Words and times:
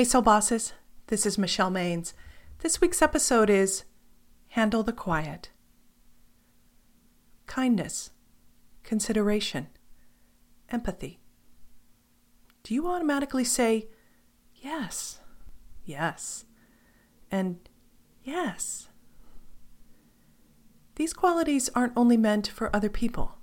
Hey, 0.00 0.04
Soul 0.04 0.22
Bosses. 0.22 0.72
This 1.08 1.26
is 1.26 1.36
Michelle 1.36 1.70
Maines. 1.70 2.14
This 2.60 2.80
week's 2.80 3.02
episode 3.02 3.50
is 3.50 3.84
Handle 4.48 4.82
the 4.82 4.94
Quiet. 4.94 5.50
Kindness, 7.46 8.08
consideration, 8.82 9.66
empathy. 10.70 11.20
Do 12.62 12.72
you 12.72 12.86
automatically 12.88 13.44
say, 13.44 13.88
yes, 14.54 15.20
yes, 15.84 16.46
and 17.30 17.68
yes? 18.24 18.88
These 20.94 21.12
qualities 21.12 21.68
aren't 21.74 21.92
only 21.94 22.16
meant 22.16 22.48
for 22.48 22.74
other 22.74 22.88
people. 22.88 23.36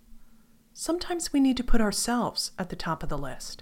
Sometimes 0.73 1.31
we 1.31 1.39
need 1.39 1.57
to 1.57 1.63
put 1.63 1.81
ourselves 1.81 2.49
at 2.57 2.69
the 2.69 2.75
top 2.75 3.03
of 3.03 3.09
the 3.09 3.17
list. 3.19 3.61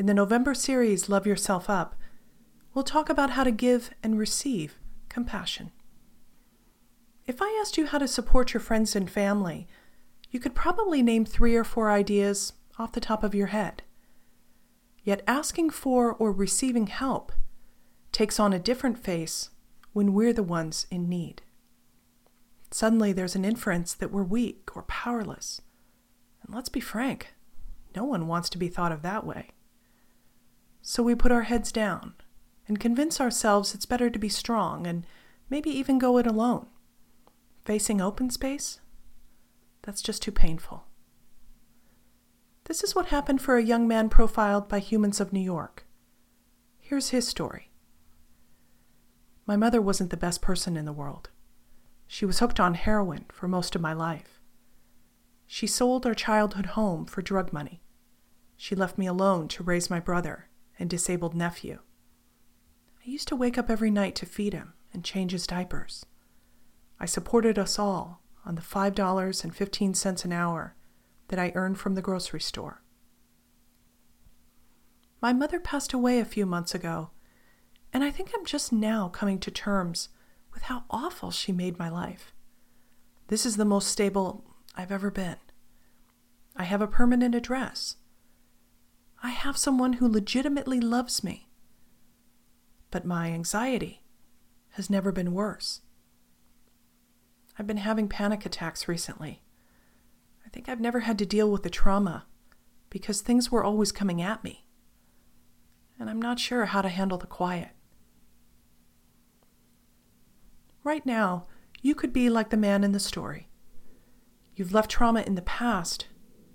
In 0.00 0.06
the 0.06 0.14
November 0.14 0.54
series, 0.54 1.10
Love 1.10 1.26
Yourself 1.26 1.68
Up, 1.68 1.94
we'll 2.72 2.84
talk 2.84 3.10
about 3.10 3.32
how 3.32 3.44
to 3.44 3.50
give 3.50 3.90
and 4.02 4.18
receive 4.18 4.78
compassion. 5.10 5.72
If 7.26 7.42
I 7.42 7.58
asked 7.60 7.76
you 7.76 7.84
how 7.84 7.98
to 7.98 8.08
support 8.08 8.54
your 8.54 8.62
friends 8.62 8.96
and 8.96 9.10
family, 9.10 9.68
you 10.30 10.40
could 10.40 10.54
probably 10.54 11.02
name 11.02 11.26
three 11.26 11.54
or 11.54 11.64
four 11.64 11.90
ideas 11.90 12.54
off 12.78 12.92
the 12.92 13.00
top 13.00 13.22
of 13.22 13.34
your 13.34 13.48
head. 13.48 13.82
Yet 15.04 15.20
asking 15.26 15.68
for 15.68 16.14
or 16.14 16.32
receiving 16.32 16.86
help 16.86 17.30
takes 18.10 18.40
on 18.40 18.54
a 18.54 18.58
different 18.58 18.96
face 18.96 19.50
when 19.92 20.14
we're 20.14 20.32
the 20.32 20.42
ones 20.42 20.86
in 20.90 21.10
need. 21.10 21.42
Suddenly, 22.70 23.12
there's 23.12 23.36
an 23.36 23.44
inference 23.44 23.92
that 23.92 24.10
we're 24.10 24.22
weak 24.22 24.74
or 24.74 24.84
powerless. 24.84 25.60
And 26.42 26.54
let's 26.54 26.70
be 26.70 26.80
frank, 26.80 27.34
no 27.94 28.04
one 28.04 28.26
wants 28.26 28.48
to 28.48 28.56
be 28.56 28.68
thought 28.68 28.92
of 28.92 29.02
that 29.02 29.26
way. 29.26 29.50
So 30.82 31.02
we 31.02 31.14
put 31.14 31.32
our 31.32 31.42
heads 31.42 31.72
down 31.72 32.14
and 32.66 32.80
convince 32.80 33.20
ourselves 33.20 33.74
it's 33.74 33.86
better 33.86 34.10
to 34.10 34.18
be 34.18 34.28
strong 34.28 34.86
and 34.86 35.04
maybe 35.48 35.70
even 35.70 35.98
go 35.98 36.18
it 36.18 36.26
alone. 36.26 36.66
Facing 37.64 38.00
open 38.00 38.30
space? 38.30 38.80
That's 39.82 40.02
just 40.02 40.22
too 40.22 40.32
painful. 40.32 40.84
This 42.64 42.84
is 42.84 42.94
what 42.94 43.06
happened 43.06 43.42
for 43.42 43.56
a 43.56 43.62
young 43.62 43.88
man 43.88 44.08
profiled 44.08 44.68
by 44.68 44.78
Humans 44.78 45.20
of 45.20 45.32
New 45.32 45.40
York. 45.40 45.86
Here's 46.78 47.10
his 47.10 47.26
story. 47.26 47.70
My 49.46 49.56
mother 49.56 49.82
wasn't 49.82 50.10
the 50.10 50.16
best 50.16 50.40
person 50.40 50.76
in 50.76 50.84
the 50.84 50.92
world. 50.92 51.30
She 52.06 52.24
was 52.24 52.38
hooked 52.38 52.60
on 52.60 52.74
heroin 52.74 53.26
for 53.32 53.48
most 53.48 53.74
of 53.74 53.82
my 53.82 53.92
life. 53.92 54.40
She 55.46 55.66
sold 55.66 56.06
our 56.06 56.14
childhood 56.14 56.66
home 56.66 57.06
for 57.06 57.22
drug 57.22 57.52
money. 57.52 57.82
She 58.56 58.76
left 58.76 58.98
me 58.98 59.06
alone 59.06 59.48
to 59.48 59.64
raise 59.64 59.90
my 59.90 59.98
brother 59.98 60.49
and 60.80 60.90
disabled 60.90 61.34
nephew. 61.34 61.78
I 63.06 63.08
used 63.08 63.28
to 63.28 63.36
wake 63.36 63.56
up 63.56 63.70
every 63.70 63.90
night 63.90 64.16
to 64.16 64.26
feed 64.26 64.52
him 64.52 64.72
and 64.92 65.04
change 65.04 65.30
his 65.32 65.46
diapers. 65.46 66.04
I 66.98 67.06
supported 67.06 67.58
us 67.58 67.78
all 67.78 68.22
on 68.44 68.56
the 68.56 68.62
$5.15 68.62 70.24
an 70.24 70.32
hour 70.32 70.74
that 71.28 71.38
I 71.38 71.52
earned 71.54 71.78
from 71.78 71.94
the 71.94 72.02
grocery 72.02 72.40
store. 72.40 72.82
My 75.22 75.32
mother 75.32 75.60
passed 75.60 75.92
away 75.92 76.18
a 76.18 76.24
few 76.24 76.46
months 76.46 76.74
ago, 76.74 77.10
and 77.92 78.02
I 78.02 78.10
think 78.10 78.30
I'm 78.34 78.44
just 78.44 78.72
now 78.72 79.08
coming 79.08 79.38
to 79.40 79.50
terms 79.50 80.08
with 80.52 80.62
how 80.64 80.84
awful 80.90 81.30
she 81.30 81.52
made 81.52 81.78
my 81.78 81.88
life. 81.88 82.34
This 83.28 83.46
is 83.46 83.56
the 83.56 83.64
most 83.64 83.88
stable 83.88 84.44
I've 84.74 84.90
ever 84.90 85.10
been. 85.10 85.36
I 86.56 86.64
have 86.64 86.80
a 86.80 86.86
permanent 86.86 87.34
address. 87.34 87.96
I 89.22 89.30
have 89.30 89.56
someone 89.56 89.94
who 89.94 90.08
legitimately 90.08 90.80
loves 90.80 91.22
me. 91.22 91.48
But 92.90 93.04
my 93.04 93.28
anxiety 93.28 94.02
has 94.70 94.88
never 94.88 95.12
been 95.12 95.32
worse. 95.32 95.82
I've 97.58 97.66
been 97.66 97.78
having 97.78 98.08
panic 98.08 98.46
attacks 98.46 98.88
recently. 98.88 99.42
I 100.46 100.48
think 100.48 100.68
I've 100.68 100.80
never 100.80 101.00
had 101.00 101.18
to 101.18 101.26
deal 101.26 101.50
with 101.50 101.62
the 101.62 101.70
trauma 101.70 102.26
because 102.88 103.20
things 103.20 103.52
were 103.52 103.62
always 103.62 103.92
coming 103.92 104.22
at 104.22 104.42
me. 104.42 104.66
And 105.98 106.08
I'm 106.08 106.22
not 106.22 106.38
sure 106.38 106.64
how 106.66 106.80
to 106.80 106.88
handle 106.88 107.18
the 107.18 107.26
quiet. 107.26 107.70
Right 110.82 111.04
now, 111.04 111.46
you 111.82 111.94
could 111.94 112.12
be 112.12 112.30
like 112.30 112.48
the 112.48 112.56
man 112.56 112.82
in 112.82 112.92
the 112.92 112.98
story. 112.98 113.48
You've 114.56 114.72
left 114.72 114.90
trauma 114.90 115.20
in 115.20 115.34
the 115.34 115.42
past. 115.42 116.06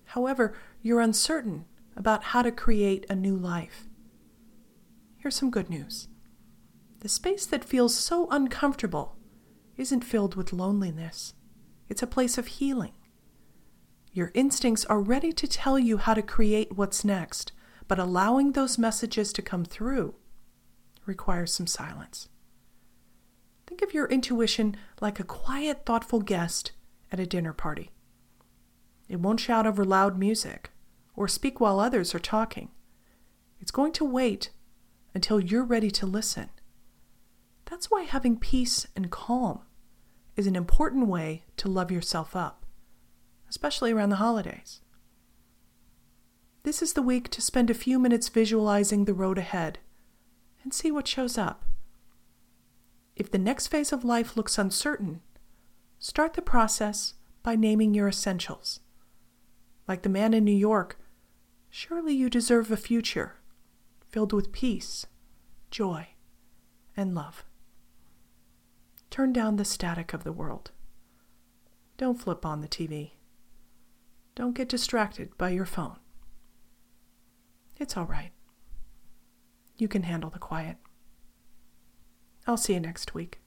However, 0.06 0.56
you're 0.82 1.00
uncertain 1.00 1.66
about 1.96 2.26
how 2.26 2.42
to 2.42 2.52
create 2.52 3.06
a 3.10 3.16
new 3.16 3.36
life. 3.36 3.88
Here's 5.18 5.36
some 5.36 5.50
good 5.50 5.70
news 5.70 6.08
the 7.00 7.10
space 7.10 7.46
that 7.46 7.64
feels 7.64 7.96
so 7.96 8.28
uncomfortable 8.32 9.16
isn't 9.78 10.04
filled 10.04 10.36
with 10.36 10.54
loneliness, 10.54 11.34
it's 11.90 12.04
a 12.04 12.08
place 12.08 12.38
of 12.38 12.48
healing. 12.48 12.94
Your 14.12 14.32
instincts 14.34 14.86
are 14.86 15.02
ready 15.02 15.34
to 15.34 15.48
tell 15.48 15.78
you 15.78 15.98
how 15.98 16.14
to 16.14 16.22
create 16.22 16.78
what's 16.78 17.04
next, 17.04 17.52
but 17.88 18.00
allowing 18.00 18.54
those 18.54 18.78
messages 18.78 19.34
to 19.34 19.42
come 19.42 19.66
through 19.66 20.16
requires 21.06 21.54
some 21.54 21.68
silence. 21.68 22.30
Think 23.68 23.82
of 23.82 23.94
your 23.94 24.08
intuition 24.08 24.78
like 25.02 25.20
a 25.20 25.24
quiet, 25.24 25.86
thoughtful 25.86 26.22
guest 26.22 26.72
at 27.12 27.20
a 27.20 27.26
dinner 27.26 27.54
party. 27.54 27.92
It 29.10 29.20
won't 29.20 29.40
shout 29.40 29.68
over 29.68 29.84
loud 29.84 30.18
music 30.18 30.72
or 31.16 31.28
speak 31.28 31.60
while 31.60 31.80
others 31.80 32.14
are 32.14 32.20
talking. 32.20 32.70
It's 33.60 33.72
going 33.72 33.94
to 33.94 34.06
wait 34.06 34.52
until 35.14 35.40
you're 35.40 35.64
ready 35.64 35.90
to 35.92 36.06
listen. 36.06 36.50
That's 37.66 37.90
why 37.90 38.04
having 38.04 38.38
peace 38.38 38.86
and 38.96 39.10
calm 39.10 39.62
is 40.36 40.48
an 40.48 40.56
important 40.56 41.08
way 41.08 41.44
to 41.58 41.70
love 41.70 41.92
yourself 41.92 42.36
up, 42.36 42.66
especially 43.50 43.92
around 43.92 44.10
the 44.10 44.18
holidays. 44.18 44.82
This 46.64 46.82
is 46.82 46.94
the 46.94 47.02
week 47.02 47.30
to 47.30 47.42
spend 47.42 47.70
a 47.70 47.76
few 47.76 48.00
minutes 48.00 48.28
visualizing 48.28 49.06
the 49.06 49.14
road 49.14 49.38
ahead 49.38 49.80
and 50.64 50.74
see 50.74 50.92
what 50.92 51.08
shows 51.08 51.38
up. 51.38 51.64
If 53.16 53.32
the 53.32 53.38
next 53.38 53.68
phase 53.68 53.94
of 53.94 54.04
life 54.04 54.36
looks 54.36 54.58
uncertain, 54.58 55.22
start 56.00 56.34
the 56.34 56.42
process 56.42 57.14
by 57.44 57.56
naming 57.56 57.94
your 57.94 58.08
essentials. 58.08 58.82
Like 59.88 60.02
the 60.02 60.10
man 60.10 60.34
in 60.34 60.44
New 60.44 60.52
York, 60.52 61.00
surely 61.78 62.14
you 62.14 62.30
deserve 62.30 62.72
a 62.72 62.78
future 62.78 63.34
filled 64.08 64.32
with 64.32 64.54
peace, 64.54 65.06
joy, 65.70 66.08
and 66.96 67.14
love. 67.14 67.44
Turn 69.10 69.34
down 69.34 69.58
the 69.58 69.66
static 69.66 70.14
of 70.14 70.24
the 70.24 70.32
world. 70.32 70.72
Don't 71.98 72.18
flip 72.18 72.46
on 72.46 72.62
the 72.62 72.70
TV. 72.70 73.12
Don't 74.36 74.56
get 74.56 74.70
distracted 74.70 75.38
by 75.38 75.50
your 75.50 75.66
phone. 75.66 75.98
It's 77.78 77.98
all 77.98 78.06
right. 78.06 78.32
You 79.78 79.90
can 79.90 80.04
handle 80.04 80.30
the 80.30 80.40
quiet. 80.40 80.78
I'll 82.48 82.56
see 82.56 82.76
you 82.76 82.80
next 82.80 83.14
week. 83.14 83.42